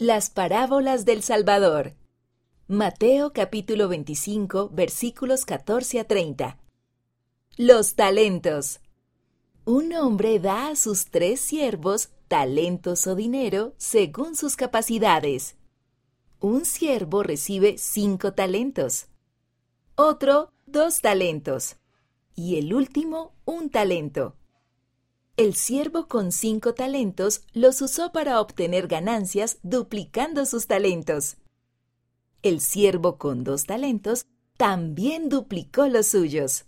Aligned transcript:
Las 0.00 0.30
parábolas 0.30 1.04
del 1.04 1.24
Salvador. 1.24 1.96
Mateo 2.68 3.32
capítulo 3.32 3.88
25 3.88 4.68
versículos 4.68 5.44
14 5.44 5.98
a 5.98 6.04
30. 6.04 6.56
Los 7.56 7.96
talentos. 7.96 8.78
Un 9.64 9.92
hombre 9.94 10.38
da 10.38 10.68
a 10.68 10.76
sus 10.76 11.06
tres 11.06 11.40
siervos 11.40 12.10
talentos 12.28 13.08
o 13.08 13.16
dinero 13.16 13.74
según 13.76 14.36
sus 14.36 14.54
capacidades. 14.54 15.56
Un 16.38 16.64
siervo 16.64 17.24
recibe 17.24 17.76
cinco 17.76 18.34
talentos, 18.34 19.08
otro 19.96 20.52
dos 20.66 21.00
talentos 21.00 21.74
y 22.36 22.56
el 22.56 22.72
último 22.72 23.34
un 23.44 23.68
talento. 23.68 24.37
El 25.38 25.54
siervo 25.54 26.08
con 26.08 26.32
cinco 26.32 26.74
talentos 26.74 27.42
los 27.52 27.80
usó 27.80 28.10
para 28.10 28.40
obtener 28.40 28.88
ganancias 28.88 29.58
duplicando 29.62 30.44
sus 30.46 30.66
talentos. 30.66 31.36
El 32.42 32.60
siervo 32.60 33.18
con 33.18 33.44
dos 33.44 33.64
talentos 33.64 34.26
también 34.56 35.28
duplicó 35.28 35.86
los 35.86 36.08
suyos. 36.08 36.64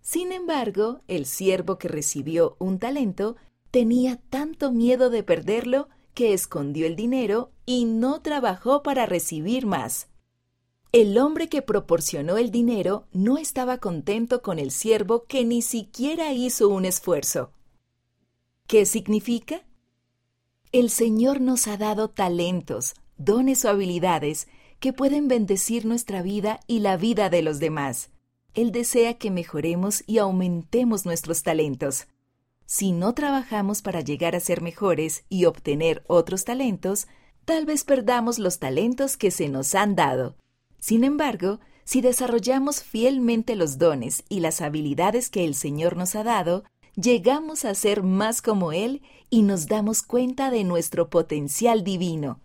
Sin 0.00 0.32
embargo, 0.32 1.02
el 1.06 1.26
siervo 1.26 1.78
que 1.78 1.86
recibió 1.86 2.56
un 2.58 2.80
talento 2.80 3.36
tenía 3.70 4.16
tanto 4.30 4.72
miedo 4.72 5.08
de 5.08 5.22
perderlo 5.22 5.88
que 6.12 6.32
escondió 6.32 6.88
el 6.88 6.96
dinero 6.96 7.52
y 7.66 7.84
no 7.84 8.20
trabajó 8.20 8.82
para 8.82 9.06
recibir 9.06 9.64
más. 9.64 10.08
El 10.90 11.16
hombre 11.18 11.48
que 11.48 11.62
proporcionó 11.62 12.36
el 12.36 12.50
dinero 12.50 13.06
no 13.12 13.38
estaba 13.38 13.78
contento 13.78 14.42
con 14.42 14.58
el 14.58 14.72
siervo 14.72 15.26
que 15.28 15.44
ni 15.44 15.62
siquiera 15.62 16.32
hizo 16.32 16.68
un 16.68 16.84
esfuerzo. 16.84 17.52
¿Qué 18.66 18.84
significa? 18.84 19.62
El 20.72 20.90
Señor 20.90 21.40
nos 21.40 21.68
ha 21.68 21.76
dado 21.76 22.08
talentos, 22.08 22.94
dones 23.16 23.64
o 23.64 23.68
habilidades 23.68 24.48
que 24.80 24.92
pueden 24.92 25.28
bendecir 25.28 25.86
nuestra 25.86 26.20
vida 26.20 26.58
y 26.66 26.80
la 26.80 26.96
vida 26.96 27.30
de 27.30 27.42
los 27.42 27.60
demás. 27.60 28.10
Él 28.54 28.72
desea 28.72 29.14
que 29.14 29.30
mejoremos 29.30 30.02
y 30.08 30.18
aumentemos 30.18 31.06
nuestros 31.06 31.44
talentos. 31.44 32.08
Si 32.64 32.90
no 32.90 33.14
trabajamos 33.14 33.82
para 33.82 34.00
llegar 34.00 34.34
a 34.34 34.40
ser 34.40 34.62
mejores 34.62 35.24
y 35.28 35.44
obtener 35.44 36.02
otros 36.08 36.44
talentos, 36.44 37.06
tal 37.44 37.66
vez 37.66 37.84
perdamos 37.84 38.40
los 38.40 38.58
talentos 38.58 39.16
que 39.16 39.30
se 39.30 39.48
nos 39.48 39.76
han 39.76 39.94
dado. 39.94 40.34
Sin 40.80 41.04
embargo, 41.04 41.60
si 41.84 42.00
desarrollamos 42.00 42.82
fielmente 42.82 43.54
los 43.54 43.78
dones 43.78 44.24
y 44.28 44.40
las 44.40 44.60
habilidades 44.60 45.30
que 45.30 45.44
el 45.44 45.54
Señor 45.54 45.96
nos 45.96 46.16
ha 46.16 46.24
dado, 46.24 46.64
llegamos 46.96 47.64
a 47.64 47.74
ser 47.74 48.02
más 48.02 48.42
como 48.42 48.72
Él 48.72 49.02
y 49.30 49.42
nos 49.42 49.66
damos 49.66 50.02
cuenta 50.02 50.50
de 50.50 50.64
nuestro 50.64 51.08
potencial 51.10 51.84
divino. 51.84 52.40